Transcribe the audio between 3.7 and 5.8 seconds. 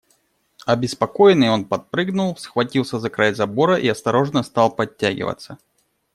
и осторожно стал подтягиваться.